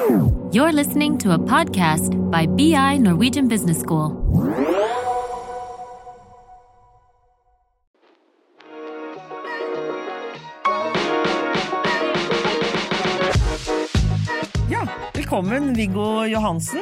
[0.00, 4.12] You're listening to a podcast by BI Norwegian Business School.
[14.70, 14.82] Ja,
[15.14, 16.80] velkommen, Viggo Johansen.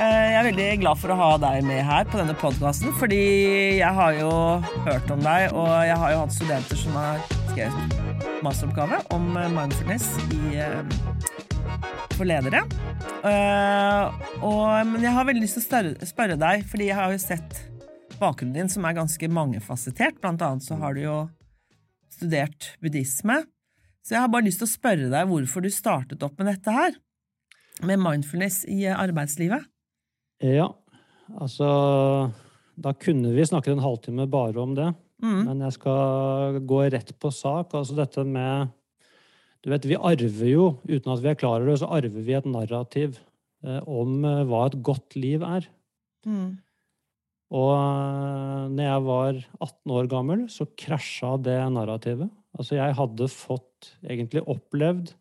[0.00, 3.20] Eh, Jeg er veldig glad for å ha deg med her på denne podkasten, fordi
[3.78, 4.30] jeg har jo
[4.86, 7.22] hørt om deg, og jeg har jo hatt studenter som har
[7.52, 10.82] skrevet masteroppgave om mindfulness i, eh,
[12.22, 12.62] for ledere.
[13.26, 17.14] Eh, Og, men jeg har veldig lyst til å spørre, spørre deg, fordi jeg har
[17.14, 17.62] jo sett
[18.20, 20.20] bakgrunnen din, som er ganske mangefasettert.
[20.22, 21.16] Blant annet så har du jo
[22.12, 23.40] studert buddhisme.
[24.02, 26.74] Så jeg har bare lyst til å spørre deg hvorfor du startet opp med dette
[26.74, 26.94] her
[27.86, 29.64] med mindfulness i arbeidslivet?
[30.42, 30.68] Ja,
[31.38, 31.68] altså
[32.82, 34.90] Da kunne vi snakket en halvtime bare om det.
[35.22, 35.42] Mm.
[35.46, 37.74] Men jeg skal gå rett på sak.
[37.78, 38.70] Altså dette med
[39.62, 42.34] Du vet, vi arver jo, uten at vi er klar over det, så arver vi
[42.34, 43.18] et narrativ
[43.62, 45.68] eh, om eh, hva et godt liv er.
[46.26, 46.56] Mm.
[47.54, 52.30] Og eh, når jeg var 18 år gammel, så krasja det narrativet.
[52.58, 55.12] Altså, jeg hadde fått egentlig opplevd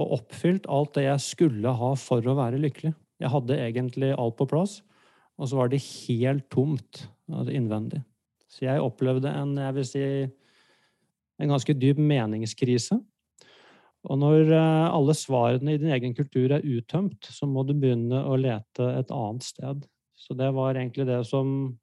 [0.00, 2.94] og oppfylt alt det jeg skulle ha for å være lykkelig.
[3.20, 4.78] Jeg hadde egentlig alt på plass,
[5.36, 8.00] og så var det helt tomt altså innvendig.
[8.48, 10.02] Så jeg opplevde en, jeg vil si,
[11.40, 12.98] en ganske dyp meningskrise.
[14.06, 18.20] Og når eh, alle svarene i din egen kultur er uttømt, så må du begynne
[18.22, 19.82] å lete et annet sted.
[20.16, 21.76] Så det var egentlig det som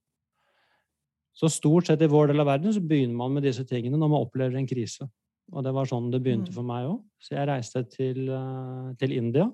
[1.34, 4.10] Så stort sett i vår del av verden så begynner man med disse tingene når
[4.12, 5.08] man opplever en krise.
[5.50, 6.54] Og det var sånn det begynte Mm.
[6.54, 7.00] for meg òg.
[7.20, 9.52] Så jeg reiste til, eh, til India.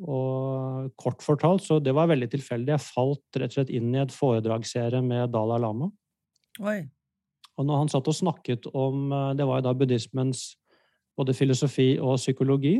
[0.00, 2.72] Og kort fortalt, så det var veldig tilfeldig.
[2.76, 5.90] Jeg falt rett og slett inn i et foredragsserie med Dalai Lama.
[6.60, 6.88] Oi.
[7.58, 10.56] Og når han satt og snakket om eh, Det var jo da buddhismens
[11.18, 12.78] både filosofi og psykologi.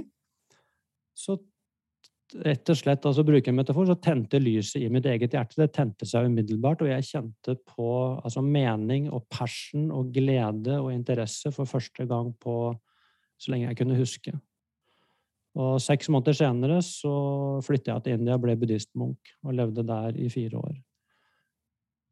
[1.16, 1.36] Så
[2.44, 5.58] rett og slett, altså bruker en metafor, så tente lyset i mitt eget hjerte.
[5.58, 7.88] Det tente seg umiddelbart, og jeg kjente på
[8.20, 12.60] altså, mening og passion og glede og interesse for første gang på
[13.40, 14.34] så lenge jeg kunne huske.
[15.58, 17.12] Og seks måneder senere så
[17.66, 20.76] flyttet jeg til India, ble buddhistmunk og levde der i fire år.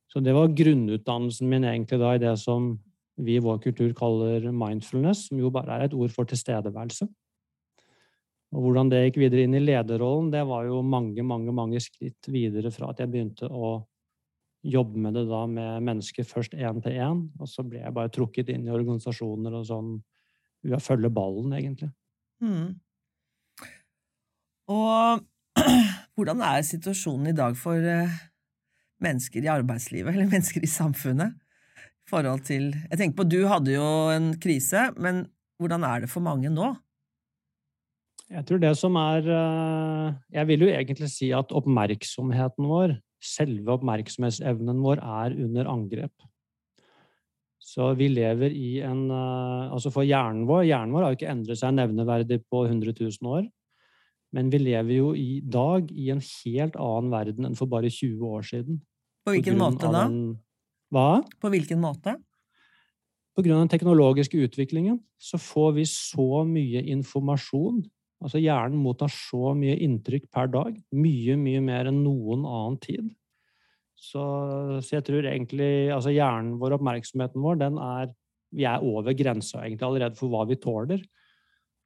[0.08, 2.72] Så det var grunnutdannelsen min egentlig da i det som
[3.18, 7.08] vi i vår kultur kaller mindfulness, som jo bare er et ord for tilstedeværelse.
[8.54, 12.30] Og hvordan det gikk videre inn i lederrollen, det var jo mange, mange, mange skritt
[12.32, 13.74] videre fra at jeg begynte å
[14.64, 18.12] jobbe med det da med mennesker først én til én, og så ble jeg bare
[18.14, 19.90] trukket inn i organisasjoner og sånn
[20.74, 21.90] å følge ballen, egentlig.
[22.42, 22.78] Mm.
[24.72, 25.22] Og
[26.16, 28.16] hvordan er situasjonen i dag for eh,
[29.04, 31.36] mennesker i arbeidslivet, eller mennesker i samfunnet?
[32.08, 35.26] Forhold til Jeg tenker på, du hadde jo en krise, men
[35.60, 36.72] hvordan er det for mange nå?
[38.28, 43.76] Jeg tror det som er eh, Jeg vil jo egentlig si at oppmerksomheten vår, selve
[43.76, 46.28] oppmerksomhetsevnen vår, er under angrep.
[47.68, 51.32] Så vi lever i en eh, Altså for hjernen vår Hjernen vår har jo ikke
[51.32, 53.48] endret seg nevneverdig på 100 000 år.
[54.36, 58.24] Men vi lever jo i dag i en helt annen verden enn for bare 20
[58.28, 58.82] år siden.
[59.24, 60.04] På hvilken måte da?
[60.04, 60.36] Den,
[60.94, 61.20] hva?
[61.40, 62.16] På hvilken måte?
[63.38, 67.84] Av den teknologiske utviklingen så får vi så mye informasjon.
[68.18, 70.72] Altså hjernen mottar så mye inntrykk per dag.
[70.90, 73.12] Mye, mye mer enn noen annen tid.
[73.98, 74.22] Så,
[74.82, 78.14] så jeg tror egentlig altså hjernen vår, oppmerksomheten vår, den er
[78.48, 81.02] Vi er over grensa egentlig allerede for hva vi tåler.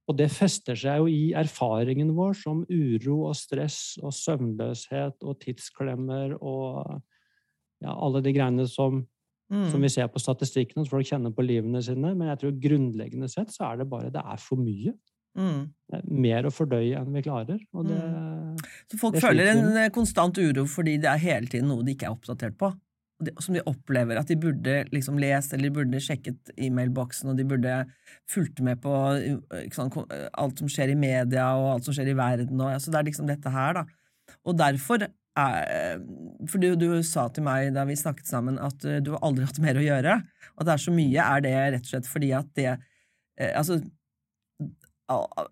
[0.06, 5.40] Og det fester seg jo i erfaringen vår som uro og stress og søvnløshet og
[5.42, 7.02] tidsklemmer og
[7.82, 9.02] ja, alle de greiene som
[9.52, 9.66] Mm.
[9.70, 12.14] som vi ser på statistikken, at folk kjenner på livene sine.
[12.16, 14.94] Men jeg tror grunnleggende sett så er det bare det er for mye.
[15.36, 15.66] Mm.
[15.92, 17.60] Er mer å fordøye enn vi klarer.
[17.76, 17.98] Og det,
[18.88, 22.08] Så folk føler en eh, konstant uro fordi det er hele tiden noe de ikke
[22.08, 22.72] er oppdatert på.
[23.44, 27.44] Som de opplever at de burde liksom lest, eller de burde sjekket e-mailboksen, og de
[27.44, 27.76] burde
[28.32, 28.92] fulgt med på
[29.70, 30.00] sant,
[30.32, 32.56] alt som skjer i media, og alt som skjer i verden.
[32.56, 33.84] Og, så det er liksom dette her, da.
[34.48, 39.00] Og derfor er For du, du sa til meg da vi snakket sammen, at eh,
[39.04, 40.18] du har aldri hatt mer å gjøre.
[40.58, 41.24] Og det er så mye.
[41.24, 43.80] Er det rett og slett fordi at det eh, Altså,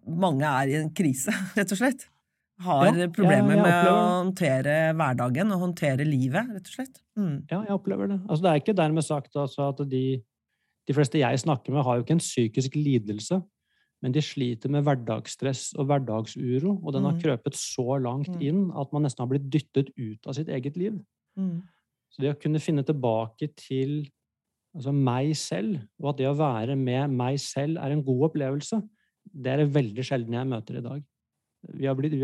[0.06, 2.08] mange er i en krise, rett og slett?
[2.60, 7.00] Har Ja, problemer ja, med å håndtere hverdagen og håndtere livet, rett og slett.
[7.16, 7.46] Mm.
[7.48, 8.18] ja, jeg opplever det.
[8.26, 10.04] Altså, det er ikke dermed sagt altså, at de,
[10.88, 13.40] de fleste jeg snakker med, har jo ikke en psykisk lidelse.
[14.02, 17.20] Men de sliter med hverdagsstress og hverdagsuro, og den har Mm.
[17.20, 18.40] krøpet så langt Mm.
[18.42, 20.98] inn at man nesten har blitt dyttet ut av sitt eget liv.
[21.38, 21.62] Mm.
[22.10, 24.08] Så det å kunne finne tilbake til
[24.74, 28.88] altså meg selv, og at det å være med meg selv er en god opplevelse,
[29.34, 31.02] det er det veldig sjelden jeg møter i dag.
[31.74, 32.14] vi har blitt,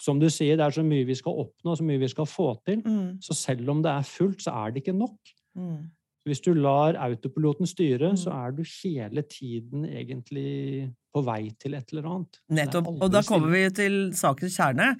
[0.00, 2.56] som du sier, det er så mye vi skal oppnå, så mye vi skal få
[2.64, 2.80] til.
[2.80, 3.18] Mm.
[3.20, 5.18] Så selv om det er fullt, så er det ikke nok.
[5.54, 5.90] Mm.
[6.26, 8.16] Hvis du lar autopiloten styre, Mm.
[8.16, 12.40] så er du hele tiden egentlig på vei til et eller annet.
[12.54, 12.90] Nettopp.
[12.96, 14.92] Og da kommer vi til sakens kjerne.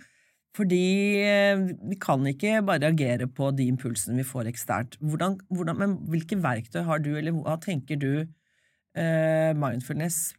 [0.56, 1.60] Fordi eh,
[1.90, 4.96] vi kan ikke bare reagere på de impulsene vi får eksternt.
[4.98, 10.32] Hvordan, hvordan, men hvilke verktøy har du, eller hva tenker du eh, mindfulness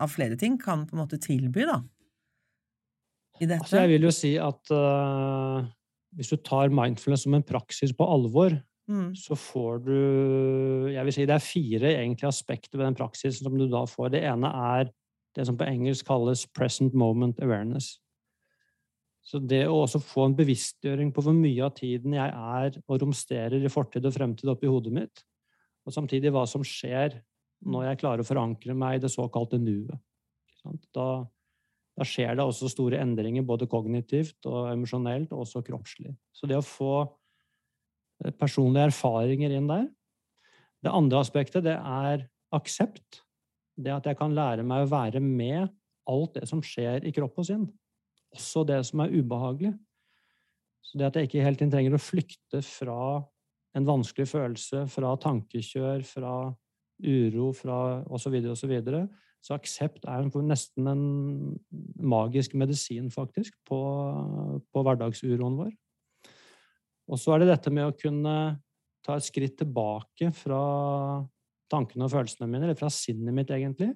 [0.00, 1.80] av flere ting kan på en måte tilby, da?
[3.40, 3.64] I dette?
[3.64, 5.64] Altså, jeg vil jo si at uh,
[6.16, 8.54] hvis du tar mindfulness som en praksis på alvor,
[8.90, 9.12] Mm.
[9.14, 13.54] så får du Jeg vil si det er fire egentlig aspekter ved den praksisen som
[13.54, 14.08] du da får.
[14.10, 14.90] Det ene er
[15.36, 17.98] det som på engelsk kalles present moment awareness.
[19.22, 23.02] Så det å også få en bevisstgjøring på hvor mye av tiden jeg er og
[23.02, 25.22] romsterer i fortid og fremtid oppi hodet mitt,
[25.86, 27.20] og samtidig hva som skjer
[27.60, 29.92] når jeg klarer å forankre meg i det såkalte nuet.
[30.96, 31.06] Da,
[31.96, 36.14] da skjer det også store endringer både kognitivt og emosjonelt, og også kroppslig.
[36.32, 39.88] Så det å få eh, personlige erfaringer inn der.
[40.80, 42.24] Det andre aspektet, det er
[42.56, 43.20] aksept.
[43.80, 45.70] Det at jeg kan lære meg å være med
[46.10, 47.68] alt det som skjer i kropp og sinn.
[48.34, 49.72] Også det som er ubehagelig.
[50.84, 53.00] Så det at jeg ikke helt trenger å flykte fra
[53.78, 56.34] en vanskelig følelse, fra tankekjør, fra
[57.00, 57.76] uro, fra
[58.10, 58.72] osv., osv.
[58.82, 59.02] Så,
[59.46, 61.04] så aksept er nesten en
[61.94, 63.78] magisk medisin, faktisk, på,
[64.72, 65.70] på hverdagsuroen vår.
[67.10, 68.34] Og så er det dette med å kunne
[69.06, 70.60] ta et skritt tilbake fra
[71.70, 73.92] tankene og følelsene mine, eller fra sinnet mitt, egentlig.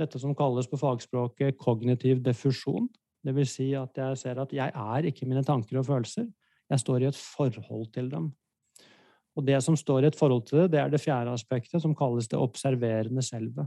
[0.00, 2.88] Dette som kalles på fagspråket kognitiv diffusjon.
[3.24, 6.26] Det vil si at jeg ser at jeg er ikke mine tanker og følelser.
[6.70, 8.32] Jeg står i et forhold til dem.
[9.34, 11.94] Og det som står i et forhold til det, det er det fjerde aspektet, som
[11.96, 13.66] kalles det observerende selve.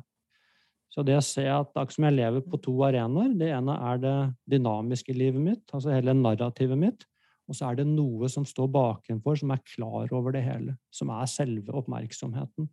[0.94, 4.00] Så det å se at akkurat som jeg lever på to arenaer, det ene er
[4.02, 4.16] det
[4.54, 7.04] dynamiske livet mitt, altså hele narrativet mitt,
[7.48, 11.12] og så er det noe som står bakenfor, som er klar over det hele, som
[11.16, 12.70] er selve oppmerksomheten.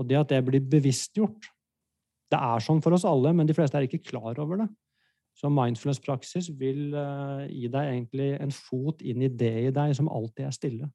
[0.00, 1.50] Og det at det blir bevisstgjort
[2.30, 4.68] Det er sånn for oss alle, men de fleste er ikke klar over det.
[5.34, 10.06] Så mindfulness-praksis vil uh, gi deg egentlig en fot inn i det i deg som
[10.06, 10.90] alltid er stille,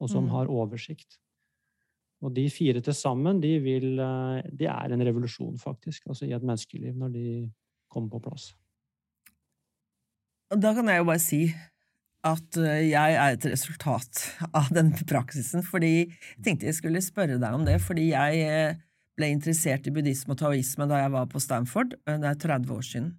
[0.00, 0.30] og som Mm.
[0.32, 1.18] har oversikt.
[2.22, 6.32] Og de fire til sammen, de, vil, uh, de er en revolusjon, faktisk, altså i
[6.32, 7.52] et menneskeliv, når de
[7.90, 8.54] kommer på plass.
[10.48, 11.42] Da kan jeg jo bare si
[12.26, 14.22] at eh, jeg er et resultat
[14.54, 15.64] av den praksisen.
[15.66, 18.82] Fordi jeg tenkte jeg skulle spørre deg om det, fordi jeg eh,
[19.18, 21.96] ble interessert i buddhisme og taoisme da jeg var på Stanford.
[22.06, 23.10] eh, Det er 30 år siden.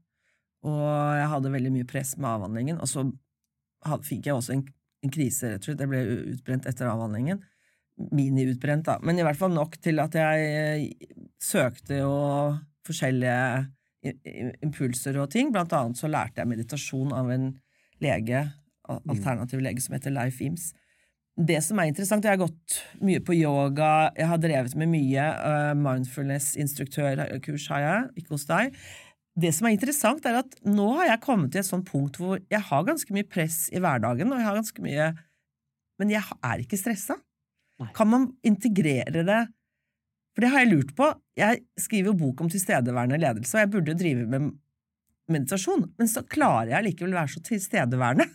[0.64, 0.86] Og
[1.20, 2.80] jeg hadde veldig mye press med avhandlingen.
[2.80, 3.04] Og så
[4.08, 4.64] fikk jeg også en,
[5.04, 5.84] en krise, rett og slett.
[5.84, 6.04] Jeg ble
[6.38, 7.42] utbrent etter avhandlingen.
[8.16, 8.96] Mini-utbrent, da.
[9.04, 10.94] Men i hvert fall nok til at jeg
[11.44, 12.14] søkte jo
[12.88, 13.68] forskjellige
[14.64, 15.52] impulser og ting.
[15.52, 17.52] Blant annet så lærte jeg meditasjon av en
[18.04, 18.46] lege,
[18.90, 20.72] alternativ lege, som heter Leif Ims.
[21.34, 25.24] Det som er interessant, jeg har gått mye på yoga, jeg har drevet med mye
[25.42, 28.76] uh, mindfulness-instruktørkurs har jeg, ikke hos deg.
[29.34, 32.38] Det som er interessant, er at nå har jeg kommet til et sånt punkt hvor
[32.38, 35.14] jeg har ganske mye press i hverdagen, og jeg har ganske mye
[36.02, 37.16] Men jeg er ikke stressa.
[37.94, 39.42] Kan man integrere det
[40.34, 41.08] For det har jeg lurt på.
[41.38, 44.52] Jeg skriver jo bok om tilstedeværende ledelse, og jeg burde jo drive med
[45.30, 48.26] meditasjon, men så klarer jeg likevel å være så tilstedeværende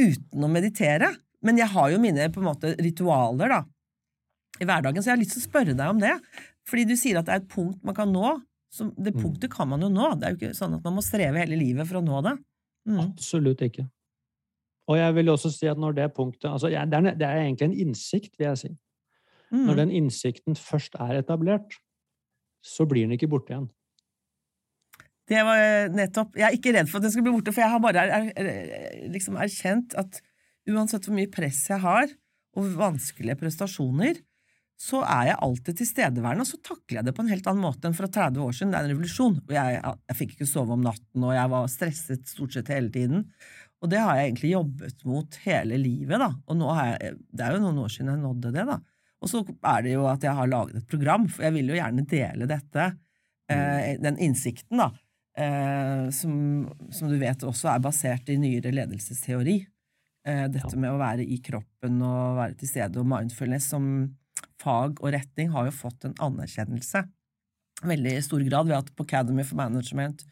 [0.00, 1.12] uten å meditere.
[1.46, 3.62] Men jeg har jo mine måte ritualer da,
[4.60, 6.14] i hverdagen, så jeg har lyst til å spørre deg om det.
[6.66, 8.36] Fordi du sier at det er et punkt man kan nå.
[8.72, 9.22] Så det Mm.
[9.22, 10.18] punktet kan man jo nå.
[10.18, 12.34] Det er jo ikke sånn at man må streve hele livet for å nå det.
[12.88, 12.98] Mm.
[13.12, 13.88] Absolutt ikke.
[14.88, 17.68] Og jeg vil også si at når det punktet altså det, er, det er egentlig
[17.70, 18.72] en innsikt, vil jeg si.
[19.52, 19.64] Mm.
[19.66, 21.78] Når den innsikten først er etablert,
[22.64, 23.68] så blir den ikke borte igjen.
[25.26, 27.64] Det var eh, nettopp Jeg er ikke redd for at den skal bli borte, for
[27.64, 30.20] jeg har bare er, er, liksom erkjent at
[30.70, 32.10] uansett hvor mye press jeg har,
[32.56, 34.18] og vanskelige prestasjoner,
[34.80, 37.88] så er jeg alltid tilstedeværende, og så takler jeg det på en helt annen måte
[37.88, 38.72] enn for 30 år siden.
[38.72, 39.38] Det er en revolusjon.
[39.40, 42.92] Og jeg, jeg fikk ikke sove om natten, og jeg var stresset stort sett hele
[42.92, 43.24] tiden.
[43.84, 46.28] Og det har jeg egentlig jobbet mot hele livet, da.
[46.44, 48.78] Og nå har jeg, det er jo noen år siden jeg nådde det, da.
[49.24, 51.78] Og så er det jo at jeg har laget et program, for jeg vil jo
[51.78, 52.86] gjerne dele dette,
[53.52, 54.90] eh, den innsikten, da.
[55.36, 56.36] Eh, som,
[56.88, 59.58] som du vet også er basert i nyere ledelsesteori.
[60.26, 60.80] Eh, dette Ja.
[60.80, 64.16] med å være i kroppen og være til stede, og mindfulness som
[64.58, 67.04] fag og retning har jo fått en anerkjennelse.
[67.84, 70.24] Veldig i stor grad ved at på Academy for Management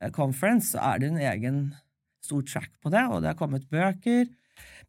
[0.00, 1.60] eh, Conference så er det en egen
[2.22, 4.30] stor track på det, og det har kommet bøker.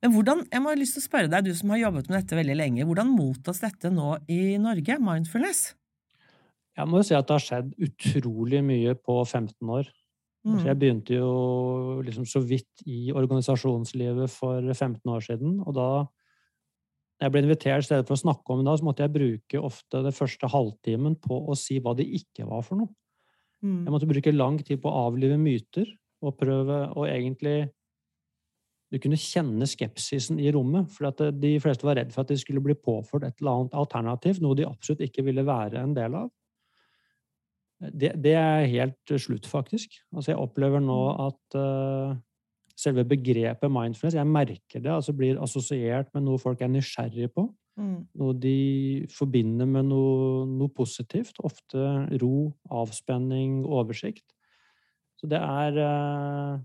[0.02, 2.22] Men hvordan, jeg må ha lyst til å spørre deg, du som har jobbet med
[2.22, 5.74] dette veldig lenge, hvordan mottas dette nå i Norge, mindfulness?
[6.78, 9.90] Jeg må jo si at det har skjedd utrolig mye på 15 år.
[10.48, 10.62] Mm.
[10.64, 11.32] jeg begynte jo
[12.06, 15.90] liksom så vidt i organisasjonslivet for 15 år siden, og da
[17.18, 20.04] jeg ble invitert i stedet for å snakke om det, så måtte jeg bruke ofte
[20.06, 22.94] det første halvtimen på å si hva det ikke var for noe.
[23.66, 23.88] Mm.
[23.88, 25.90] Jeg måtte bruke lang tid på å avlive myter
[26.22, 27.74] og prøve å egentlig
[28.88, 32.38] Du kunne kjenne skepsisen i rommet, for at de fleste var redd for at de
[32.40, 36.16] skulle bli påført et eller annet alternativ, noe de absolutt ikke ville være en del
[36.16, 36.30] av.
[37.78, 40.00] Det, det er helt slutt, faktisk.
[40.16, 42.16] Altså, jeg opplever nå at uh,
[42.78, 47.46] selve begrepet mindfulness, jeg merker det, altså blir assosiert med noe folk er nysgjerrige på.
[47.78, 48.00] Mm.
[48.18, 48.58] Noe de
[49.14, 51.38] forbinder med noe, noe positivt.
[51.46, 51.84] Ofte
[52.22, 54.26] ro, avspenning, oversikt.
[55.18, 56.58] Så det er uh,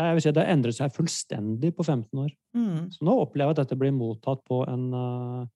[0.00, 2.30] jeg vil si Det har endret seg fullstendig på 15 år.
[2.56, 2.90] Mm.
[2.94, 5.48] Så nå opplever jeg at dette blir mottatt på en uh,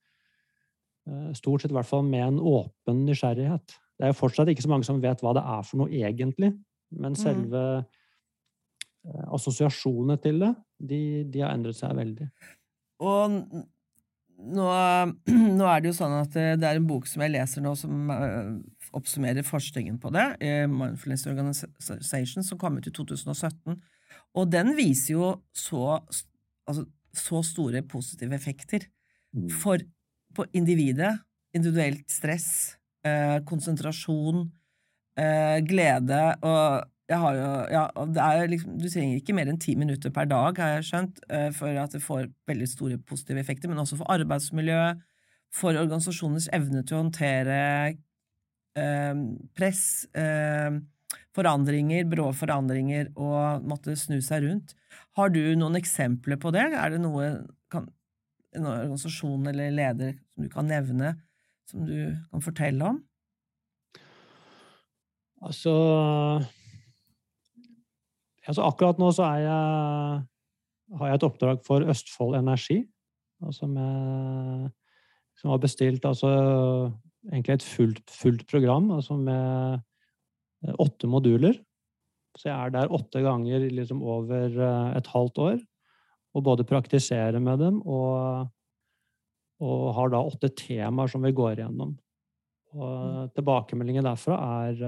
[1.36, 3.74] Stort sett i hvert fall med en åpen nysgjerrighet.
[3.94, 6.54] Det er jo fortsatt ikke så mange som vet hva det er for noe egentlig,
[6.94, 7.20] men Mm.
[7.20, 9.30] selve mm.
[9.36, 12.28] assosiasjonene til det, de, de, har endret seg veldig.
[13.04, 14.68] Og nå,
[15.58, 18.10] nå, er det jo sånn at det er en bok som jeg leser nå, som
[18.10, 18.56] uh,
[18.96, 20.26] oppsummerer forskningen på det,
[20.70, 23.78] Mindfulness Organization, som kom ut i 2017.
[24.34, 26.00] Og den viser jo så,
[26.66, 28.88] altså, så store positive effekter
[29.34, 29.50] Mm.
[29.50, 29.78] for,
[30.34, 31.18] på individet.
[31.54, 34.48] Individuelt stress, eh, konsentrasjon,
[35.20, 37.82] eh, glede og jeg har jo, ja,
[38.16, 41.18] det er liksom, Du trenger ikke mer enn ti minutter per dag, har jeg skjønt,
[41.28, 45.02] eh, for at det får veldig store positive effekter, men også for arbeidsmiljøet,
[45.54, 47.58] for organisasjoners evne til å håndtere
[48.80, 49.20] eh,
[49.54, 49.84] press,
[51.34, 54.74] forandringer, brå forandringer, og måtte snu seg rundt.
[55.18, 56.64] Har du noen eksempler på det?
[56.72, 57.28] Er det noe
[57.70, 57.86] kan,
[58.54, 61.14] en organisasjon eller leder som du kan nevne,
[61.70, 61.96] som du
[62.30, 63.00] kan fortelle om?
[65.44, 65.72] Altså,
[68.46, 69.50] altså Akkurat nå så jeg,
[70.98, 72.80] har jeg et oppdrag for Østfold Energi,
[73.44, 74.70] altså med,
[75.40, 76.30] som har bestilt altså,
[77.28, 81.58] egentlig et fullt, fullt program altså med åtte moduler.
[82.38, 84.58] Så jeg er der åtte ganger liksom over
[84.96, 85.58] et halvt år
[86.34, 88.48] og både praktiserer med dem og,
[89.62, 91.94] og har da åtte temaer som vi går igjennom.
[92.74, 94.80] Og tilbakemeldingen derfra er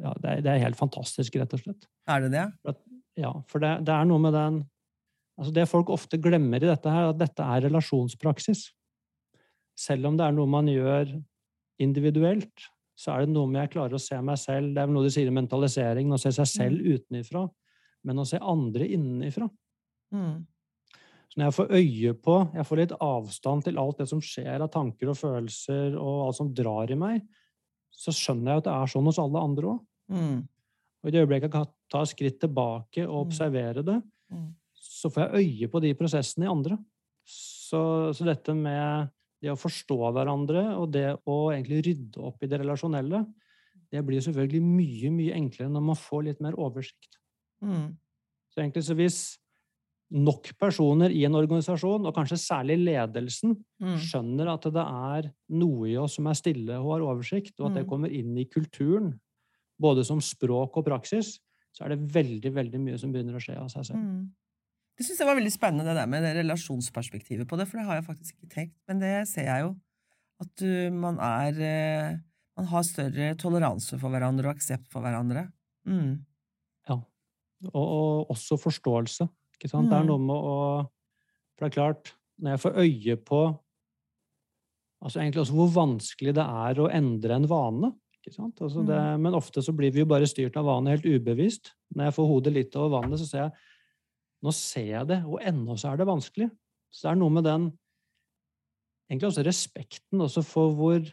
[0.00, 1.88] ja, det er, det er helt fantastisk, rett og slett.
[2.10, 2.44] Er det det?
[2.70, 2.78] At,
[3.18, 4.60] ja, for det, det, er noe med den
[5.40, 8.66] altså Det folk ofte glemmer i dette, her, at dette er relasjonspraksis.
[9.78, 11.14] Selv om det er noe man gjør
[11.80, 12.66] individuelt,
[13.00, 15.06] så er det noe med jeg klarer å se meg selv Det er vel noe
[15.06, 17.46] de sier i mentaliseringen, å se seg selv utenifra,
[18.04, 19.48] men å se andre innenifra.
[20.12, 20.44] Mm.
[21.30, 24.64] Så når jeg får øye på, jeg får litt avstand til alt det som skjer
[24.64, 27.20] av tanker og følelser og alt som drar i meg,
[27.94, 29.84] så skjønner jeg at det er sånn hos alle andre òg.
[30.10, 30.40] Mm.
[31.00, 34.54] Og i det øyeblikket jeg kan ta et skritt tilbake og observere det, Mm.
[34.72, 36.76] så får jeg øye på de prosessene i andre.
[37.26, 39.10] Så, så, dette med
[39.42, 43.24] det å forstå hverandre og det å egentlig rydde opp i det relasjonelle,
[43.90, 47.18] det blir selvfølgelig mye, mye enklere når man får litt mer oversikt.
[47.58, 47.96] Mm.
[48.50, 49.18] Så egentlig så hvis
[50.10, 53.96] nok personer i en organisasjon, og kanskje særlig ledelsen, Mm.
[53.96, 57.74] skjønner at det er noe i oss som er stille og har oversikt, og at
[57.74, 57.88] det Mm.
[57.88, 59.20] kommer inn i kulturen,
[59.80, 61.38] både som språk og praksis,
[61.72, 63.98] så er det veldig, veldig mye som begynner å skje av seg selv.
[64.02, 64.30] Mm.
[64.98, 67.86] Det syns jeg var veldig spennende, det der med det relasjonsperspektivet på det, for det
[67.86, 68.74] har jeg faktisk ikke tenkt.
[68.88, 69.76] Men det ser jeg jo.
[70.40, 71.52] At du, man er
[72.12, 72.18] uh,
[72.56, 75.50] Man har større toleranse for hverandre og aksept for hverandre.
[75.86, 76.24] Mm.
[76.88, 76.96] Ja.
[77.72, 79.26] Og, og også forståelse.
[79.60, 79.90] Ikke sant?
[79.90, 80.06] Det er Mm.
[80.08, 80.90] noe med å
[81.58, 83.40] For det er klart, når jeg får øye på
[85.02, 87.92] Altså egentlig også hvor vanskelig det er å endre en vane.
[88.20, 88.58] Ikke sant?
[88.60, 91.70] Altså det, men ofte så blir vi jo bare styrt av vane helt ubevisst.
[91.96, 93.52] Når jeg får hodet litt over vannet, så ser jeg
[94.42, 96.50] Nå ser jeg det, og ennå så er det vanskelig.
[96.90, 97.72] Så det er noe med den
[99.10, 101.12] Egentlig også respekten også for hvor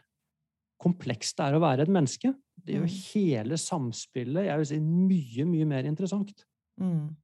[0.79, 2.35] komplekst det er å være et menneske.
[2.63, 3.13] Det gjør Mm.
[3.13, 6.45] hele samspillet jeg vil si, mye, mye mer interessant.
[6.79, 7.15] Mm.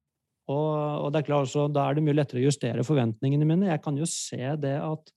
[0.52, 3.70] Og, og det er klart så da er det mye lettere å justere forventningene mine.
[3.72, 5.14] Jeg kan jo se det at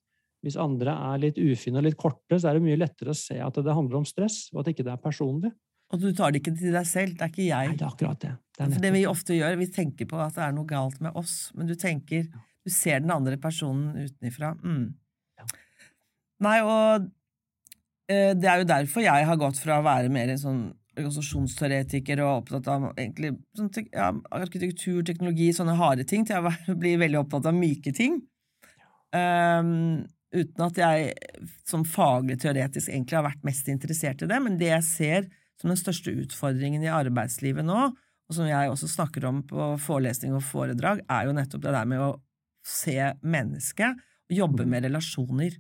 [0.46, 3.38] hvis andre er litt ufine og litt korte, så er det mye lettere å se
[3.42, 5.50] at det handler om stress, og at ikke det er personlig.
[5.94, 7.14] Og du tar det ikke til deg selv.
[7.14, 7.70] Det er ikke jeg.
[7.70, 8.32] Nei, det er akkurat det.
[8.56, 11.50] Det det vi ofte gjør, vi tenker på at det er noe galt med oss,
[11.54, 12.28] men du tenker
[12.66, 14.48] Du ser den andre personen utenifra.
[14.58, 14.88] Mm.
[15.38, 15.44] Ja.
[16.42, 17.04] Nei, og
[18.10, 20.64] eh, det er jo derfor jeg har gått fra å være mer en sånn
[20.96, 27.00] organisasjonsteoretiker og opptatt av egentlig sånn, ja, arkitektur, teknologi, sånne harde ting, til jeg blir
[27.02, 28.20] veldig opptatt av myke ting.
[29.14, 31.12] Um, uten at jeg
[31.68, 35.28] som faglig teoretisk egentlig har vært mest interessert i det, men det jeg ser
[35.60, 37.86] som den største utfordringen i arbeidslivet nå,
[38.26, 41.88] og som jeg også snakker om på forelesning og foredrag, er jo nettopp det der
[41.88, 42.10] med å
[42.66, 45.54] se mennesket og jobbe med relasjoner.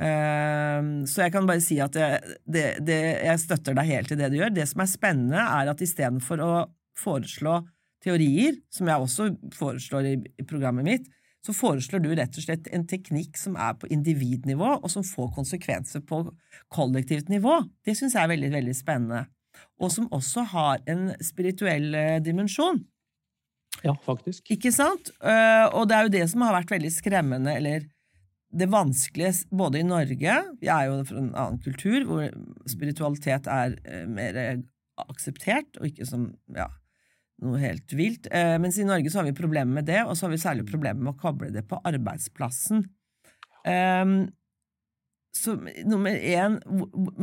[0.00, 4.18] Uh, så jeg kan bare si at jeg, det, det, jeg støtter deg helt i
[4.18, 4.54] det du gjør.
[4.54, 6.52] Det som er spennende, er at istedenfor å
[6.98, 7.60] foreslå
[8.02, 11.10] teorier, som jeg også foreslår i, i programmet mitt,
[11.42, 15.32] så foreslår du rett og slett en teknikk som er på individnivå, og som får
[15.34, 16.22] konsekvenser på
[16.70, 17.58] kollektivt nivå.
[17.82, 19.24] Det syns jeg er veldig, veldig spennende.
[19.82, 22.78] Og som også har en spirituell eh, dimensjon.
[23.82, 24.46] Ja, faktisk.
[24.54, 25.10] Ikke sant?
[25.18, 27.88] Uh, og det er jo det som har vært veldig skremmende, eller
[28.52, 32.26] det vanskelige både i Norge Vi er jo fra en annen kultur hvor
[32.68, 34.38] spiritualitet er uh, mer
[35.00, 36.68] akseptert, og ikke som ja,
[37.42, 38.28] noe helt vilt.
[38.30, 40.66] Eh, mens i Norge så har vi problemer med det, og så har vi særlig
[40.68, 42.84] problemer med å koble det på arbeidsplassen.
[43.66, 44.12] Eh,
[45.32, 45.56] så
[45.88, 46.58] nummer én,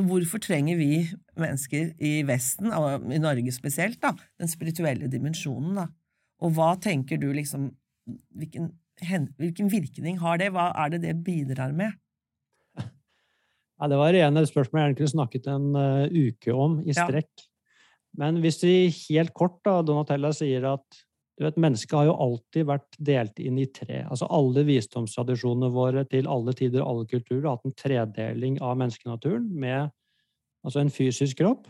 [0.09, 1.05] hvorfor trenger vi
[1.39, 5.77] mennesker i Vesten, og i Norge spesielt, da, den spirituelle dimensjonen?
[5.83, 5.87] da?
[6.41, 7.69] Og hva tenker du liksom
[8.33, 8.71] hvilken,
[9.39, 10.51] hvilken virkning har det?
[10.55, 11.97] Hva er det det bidrar med?
[13.79, 17.29] Ja, det var rene spørsmål jeg egentlig snakket en uh, uke om i strekk.
[17.31, 17.45] Ja.
[18.19, 20.99] Men hvis vi helt kort, da, Donatella sier at
[21.39, 24.01] du vet, mennesket har jo alltid vært delt inn i tre.
[24.11, 28.75] Altså Alle visdomstradisjonene våre til alle tider og alle kulturer har hatt en tredeling av
[28.81, 29.87] menneskenaturen med
[30.67, 31.69] altså en fysisk kropp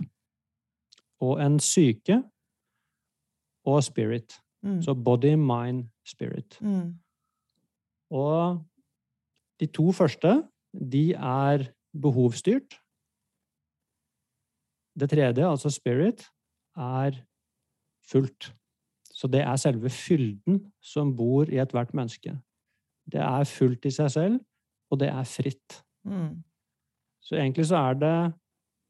[1.22, 2.18] og en syke
[3.70, 4.40] og spirit.
[4.66, 4.82] Mm.
[4.82, 6.58] Så body, mind, spirit.
[6.66, 6.98] Mm.
[8.10, 8.60] Og
[9.60, 12.78] de to første, de er behovsstyrt.
[15.00, 16.26] Det tredje, altså spirit,
[16.76, 17.22] er
[18.10, 18.52] fullt.
[19.14, 22.38] Så det er selve fylden som bor i ethvert menneske.
[23.10, 24.38] Det er fullt i seg selv,
[24.92, 25.82] og det er fritt.
[26.08, 26.42] Mm.
[27.20, 28.16] Så egentlig så er det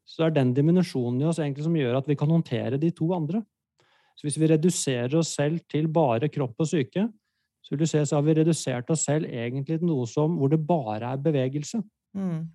[0.09, 3.11] så er den dimensjonen i oss egentlig som gjør at vi kan håndtere de to
[3.13, 3.43] andre.
[4.17, 7.05] Så hvis vi reduserer oss selv til bare kropp og syke,
[7.69, 10.49] så vil du se så har vi redusert oss selv egentlig til noe som, hvor
[10.49, 11.77] det bare er bevegelse.
[12.17, 12.47] Mm.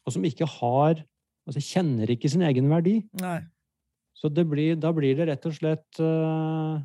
[0.00, 1.02] Og som ikke har
[1.44, 3.02] altså kjenner ikke sin egen verdi.
[3.20, 3.42] Nei.
[4.16, 6.80] Så blir, da blir det rett og slett uh,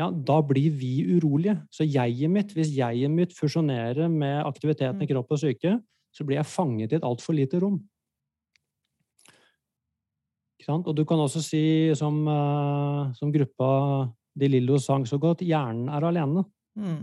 [0.00, 1.60] Ja, da blir vi urolige.
[1.70, 5.10] Så jeget mitt, hvis jeget mitt fusjonerer med aktiviteten i mm.
[5.12, 5.76] kropp og syke,
[6.10, 7.78] så blir jeg fanget i et altfor lite rom.
[10.66, 11.62] Og du kan også si,
[11.98, 13.70] som, uh, som gruppa
[14.34, 16.42] De Lillo sang så godt, hjernen er alene.
[16.78, 17.02] Mm.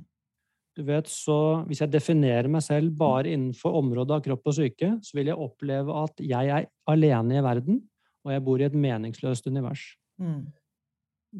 [0.79, 4.93] Du vet, så Hvis jeg definerer meg selv bare innenfor området av kropp og syke,
[5.03, 7.81] så vil jeg oppleve at jeg er alene i verden,
[8.23, 9.83] og jeg bor i et meningsløst univers.
[10.19, 10.45] Mm.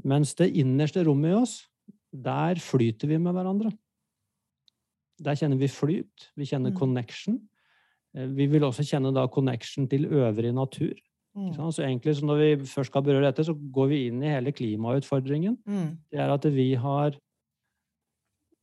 [0.03, 1.55] Mens det innerste rommet i oss,
[2.11, 3.71] der flyter vi med hverandre.
[5.23, 6.77] Der kjenner vi flyt, vi kjenner mm.
[6.79, 7.39] connection.
[8.15, 10.95] Eh, vi vil også kjenne da connection til øvrig natur.
[11.37, 11.53] Mm.
[11.53, 14.51] Så egentlig, så når vi først skal berøre dette, så går vi inn i hele
[14.55, 15.57] klimautfordringen.
[15.65, 15.91] Mm.
[16.11, 17.17] Det er at vi har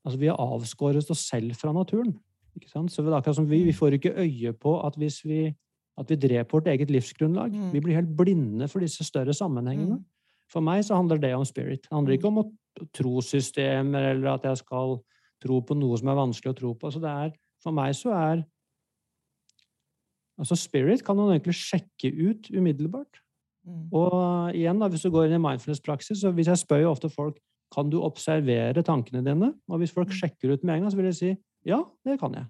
[0.07, 2.15] altså vi har avskåret oss selv fra naturen.
[2.73, 5.51] Så det er akkurat som vi, vi får ikke øye på at hvis vi
[5.97, 7.55] at vi dreper vårt eget livsgrunnlag.
[7.55, 7.73] Mm.
[7.73, 9.97] Vi blir helt blinde for disse større sammenhengene.
[9.97, 10.05] Mm.
[10.53, 11.87] For meg så handler det om spirit.
[11.87, 12.39] Det handler ikke mm.
[12.39, 14.99] om trossystemer eller at jeg skal
[15.43, 16.91] tro på noe som er vanskelig å tro på.
[16.91, 18.45] Altså er, for meg så er
[20.37, 23.23] Altså spirit kan man egentlig sjekke ut umiddelbart.
[23.65, 23.87] Mm.
[23.89, 27.09] Og igjen, da, hvis du går inn i mindfulness-praksis, så hvis jeg spør jo ofte
[27.09, 27.39] folk
[27.75, 30.19] kan du observere tankene dine, og hvis folk mm.
[30.21, 31.33] sjekker ut med en gang, så vil jeg si
[31.67, 32.47] ja, det kan jeg.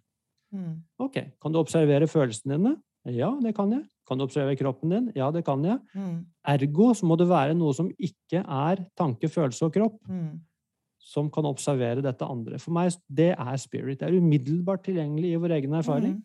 [0.52, 0.74] Mm.
[1.02, 2.74] Ok, Kan du observere følelsene dine?
[3.16, 3.84] Ja, det kan jeg.
[4.06, 5.06] Kan du observere kroppen din?
[5.16, 5.78] Ja, det kan jeg.
[5.94, 6.26] Mm.
[6.46, 10.34] Ergo så må det være noe som ikke er tanke, følelse og kropp, mm.
[11.02, 12.60] som kan observere dette andre.
[12.62, 14.00] For meg, det er spirit.
[14.00, 16.18] Det er umiddelbart tilgjengelig i vår egen erfaring.
[16.18, 16.24] Mm.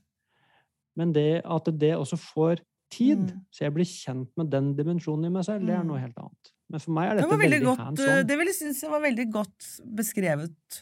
[0.99, 3.45] Men det at det også får tid, mm.
[3.53, 6.50] så jeg blir kjent med den dimensjonen i meg selv, det er noe helt annet.
[6.71, 8.23] Men for meg er dette det veldig, veldig hands on.
[8.29, 10.81] Det vil jeg synes var veldig godt beskrevet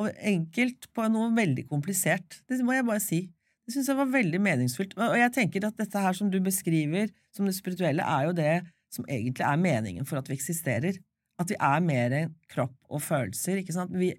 [0.00, 2.40] og enkelt på noe veldig komplisert.
[2.48, 3.20] Det må jeg bare si.
[3.66, 4.96] Det syns jeg var veldig meningsfullt.
[4.98, 8.54] Og jeg tenker at dette her som du beskriver som det spirituelle, er jo det
[8.90, 10.96] som egentlig er meningen for at vi eksisterer.
[11.40, 13.60] At vi er mer enn kropp og følelser.
[13.60, 13.92] ikke sant?
[13.96, 14.10] Vi,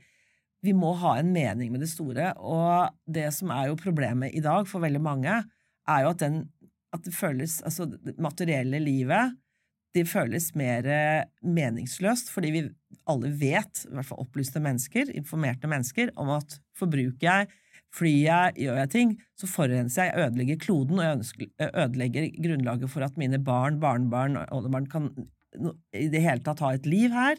[0.63, 2.31] vi må ha en mening med det store.
[2.37, 5.41] Og det som er jo problemet i dag for veldig mange,
[5.89, 6.43] er jo at, den,
[6.93, 9.33] at det føles Altså, det materielle livet
[9.95, 10.85] det føles mer
[11.43, 12.61] meningsløst, fordi vi
[13.09, 17.51] alle vet, i hvert fall opplyste mennesker, informerte mennesker, om at forbruker jeg
[17.91, 23.03] Flyr jeg, gjør jeg ting, så forurenser jeg, ødelegger kloden, og jeg ødelegger grunnlaget for
[23.03, 25.09] at mine barn, barnebarn og oldebarn kan
[25.99, 27.35] i det hele tatt ha et liv her.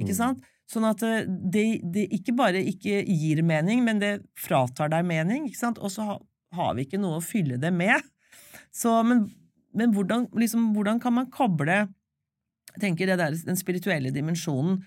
[0.00, 0.18] Ikke mm.
[0.18, 0.42] sant?
[0.72, 5.46] Sånn at eh, det, det, ikke bare ikke gir mening, men det fratar deg mening,
[5.46, 5.78] ikke sant?
[5.78, 6.16] og så
[6.56, 8.02] har vi ikke noe å fylle det med.
[8.74, 9.28] Så, men
[9.78, 11.84] men hvordan, liksom, hvordan kan man koble
[12.78, 14.80] der, den spirituelle dimensjonen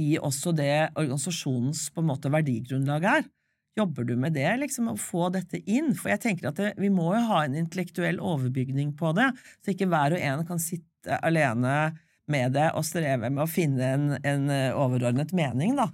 [0.00, 3.28] i også det organisasjonens på en måte verdigrunnlag er?
[3.78, 5.92] Jobber du med det, liksom, å få dette inn?
[5.96, 9.30] For jeg tenker at det, vi må jo ha en intellektuell overbygning på det,
[9.62, 11.94] så ikke hver og en kan sitte alene
[12.30, 15.88] med det og streve med å finne en, en overordnet mening, da.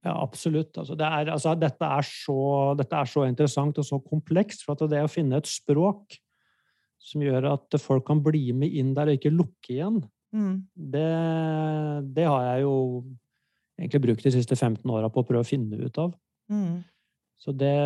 [0.00, 0.72] Ja, absolutt.
[0.80, 2.40] Altså, det er, altså, dette, er så,
[2.78, 4.64] dette, er så, interessant og så komplekst.
[4.64, 6.16] For at det å finne et språk
[7.00, 10.00] som gjør at folk kan bli med inn der og ikke lukke igjen,
[10.36, 10.54] mm.
[10.92, 11.08] det,
[12.16, 12.74] det, har jeg jo
[13.80, 16.12] egentlig brukt de siste 15 åra på å prøve å finne ut av.
[16.52, 16.82] Mm.
[17.40, 17.76] Så, det,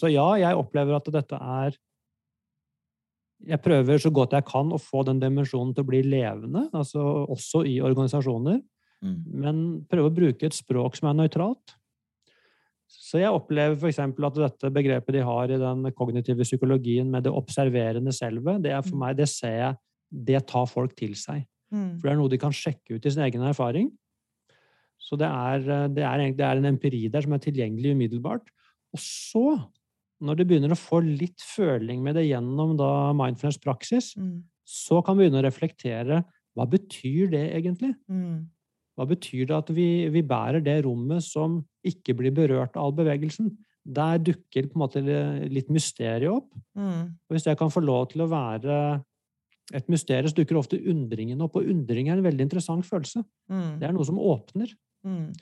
[0.00, 1.74] så ja, jeg opplever at dette er
[3.44, 7.02] Jeg prøver så godt jeg kan å få den dimensjonen til å bli levende, altså
[7.28, 8.62] også i organisasjoner.
[9.04, 9.18] Mm.
[9.42, 9.58] Men
[9.90, 11.74] prøve å bruke et språk som er nøytralt.
[12.94, 13.98] Så jeg opplever f.eks.
[14.00, 18.84] at dette begrepet de har i den kognitive psykologien med det observerende selve, det er
[18.84, 19.02] for mm.
[19.02, 19.78] meg, det ser jeg,
[20.30, 21.42] det tar folk til seg.
[21.74, 21.98] Mm.
[21.98, 23.90] For det er noe de kan sjekke ut i sin egen erfaring.
[25.00, 28.48] Så det er, det er, det er en empiri der som er tilgjengelig umiddelbart.
[28.94, 29.44] Og så,
[30.24, 34.38] når du begynner å få litt føling med det gjennom da mindfulness-praksis, mm.
[34.64, 36.22] så kan du begynne å reflektere
[36.54, 37.92] hva betyr det egentlig?
[38.06, 38.46] Mm.
[38.94, 42.94] Hva betyr det at vi, vi, bærer det rommet som ikke blir berørt av all
[42.96, 43.50] bevegelsen?
[43.84, 45.02] Der dukker på en måte
[45.50, 46.48] litt mysteriet opp.
[46.78, 47.10] Mm.
[47.10, 48.76] Og hvis jeg kan få lov til å være
[49.74, 51.58] et mysterium, så dukker ofte undringen opp.
[51.58, 53.24] Og undring er en veldig interessant følelse.
[53.50, 53.74] Mm.
[53.80, 54.72] Det er noe som åpner.
[55.04, 55.32] Mm.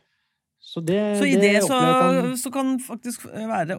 [0.63, 3.77] Så, det, så i det, det så, kan, så kan faktisk være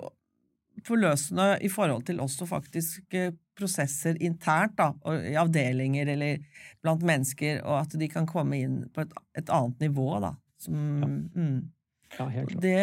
[0.88, 4.92] forløsende i forhold til også faktisk eh, prosesser internt, da,
[5.30, 6.42] i avdelinger eller
[6.82, 10.34] blant mennesker, og at de kan komme inn på et, et annet nivå, da.
[10.64, 11.12] Som, ja.
[11.38, 11.62] Mm.
[12.18, 12.64] ja helt klart.
[12.64, 12.82] Det,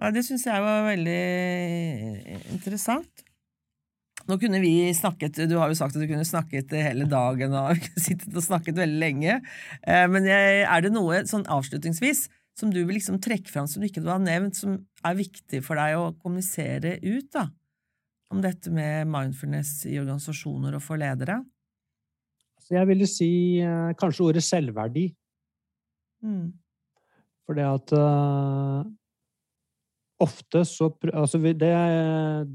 [0.00, 1.24] ja, det syns jeg var veldig
[2.56, 3.26] interessant.
[4.28, 7.80] Nå kunne vi snakket Du har jo sagt at du kunne snakket hele dagen og
[8.04, 9.40] sittet og snakket veldig lenge.
[9.80, 12.28] Eh, men er det noe sånn avslutningsvis
[12.60, 15.80] som du vil liksom trekke fram som du ikke har nevnt, som er viktig for
[15.80, 17.48] deg å kommunisere ut, da?
[18.30, 21.40] Om dette med mindfulness i organisasjoner og for ledere?
[22.60, 23.32] Altså, jeg ville si
[23.64, 25.08] uh, kanskje ordet selvverdi.
[26.22, 26.52] Mm.
[27.48, 28.84] For det at uh,
[30.22, 31.72] ofte så altså det,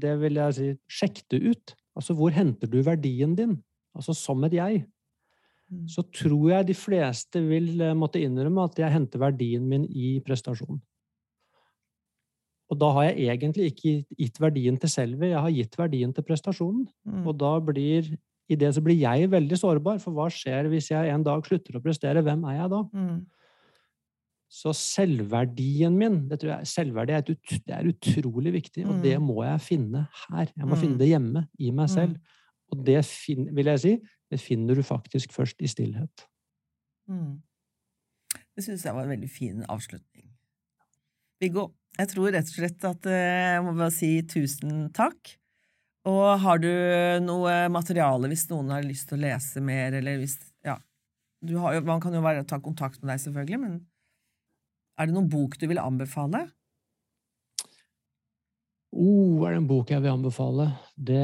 [0.00, 1.76] det vil jeg si Sjekk det ut.
[1.96, 3.58] Altså, hvor henter du verdien din?
[3.96, 4.84] Altså som et jeg.
[5.66, 5.86] Mm.
[5.90, 10.20] så tror jeg de fleste vil eh, måtte innrømme at jeg henter verdien min i
[10.22, 10.78] prestasjonen.
[12.70, 16.26] Og da har jeg egentlig ikke gitt verdien til selve, jeg har gitt verdien til
[16.26, 16.86] prestasjonen.
[17.06, 17.26] Mm.
[17.26, 18.12] Og da blir
[18.46, 21.78] i det så blir jeg veldig sårbar, for hva skjer hvis jeg en dag slutter
[21.78, 22.22] å prestere?
[22.22, 22.82] Hvem er jeg da?
[22.94, 23.16] Mm.
[24.56, 29.16] Så selvverdien min, det tror jeg, selvverdi er, ut, det er utrolig viktig, og det
[29.18, 29.26] mm.
[29.26, 30.52] må jeg finne her.
[30.52, 31.00] Jeg må finne mm.
[31.00, 32.14] det hjemme, i meg selv.
[32.14, 32.36] Mm.
[32.70, 33.00] Og det
[33.58, 33.96] vil jeg si,
[34.32, 36.26] det finner du faktisk først i stillhet.
[37.10, 37.38] Mm.
[38.56, 40.30] Det syns jeg var en veldig fin avslutning.
[41.42, 45.36] Viggo, jeg tror rett og slett at eh, jeg må bare si tusen takk.
[46.06, 46.70] Og har du
[47.24, 50.78] noe materiale hvis noen har lyst til å lese mer, eller hvis Ja.
[51.46, 53.74] Har, man kan jo bare ta kontakt med deg, selvfølgelig, men
[54.96, 56.46] er det noen bok du vil anbefale?
[58.96, 60.70] Oh, er det en bok jeg vil anbefale?
[60.96, 61.20] Det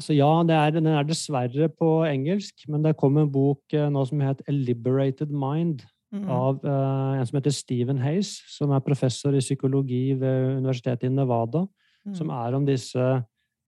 [0.00, 4.04] så ja, er, den er dessverre på engelsk, men det kom en bok eh, nå
[4.08, 5.84] som het A Liberated Mind.
[6.12, 6.26] Mm.
[6.28, 11.12] Av uh, en som heter Stephen Hayes, som er professor i psykologi ved Universitetet i
[11.12, 11.62] Nevada.
[12.04, 12.16] Mm.
[12.18, 13.06] Som er om disse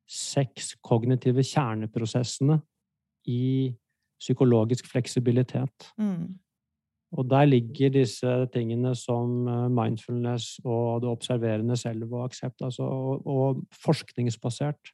[0.04, 2.58] seks kognitive kjerneprosessene
[3.32, 3.72] i
[4.20, 5.88] psykologisk fleksibilitet.
[5.96, 6.36] Mm.
[7.14, 12.82] Og der ligger disse tingene som eh, mindfulness og det observerende selv og aksept, altså,
[12.82, 14.92] og, og forskningsbasert.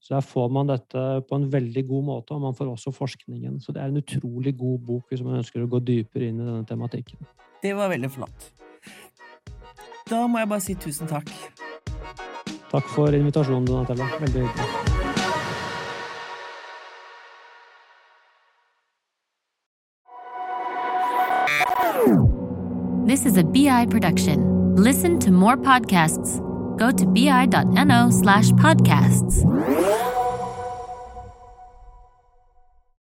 [0.00, 3.58] Så der får man dette på en veldig god måte, og man får også forskningen.
[3.60, 6.46] Så det er en utrolig god bok hvis man ønsker å gå dypere inn i
[6.46, 7.18] denne tematikken.
[7.62, 8.52] Det var veldig flott.
[10.08, 11.32] Da må jeg bare si tusen takk.
[12.68, 14.06] Takk for invitasjonen, Donatella.
[14.22, 14.86] Veldig hyggelig.
[23.08, 24.74] This is a BI production.
[24.76, 26.40] Listen to more podcasts
[26.78, 30.07] go to bi.no slash podcasts.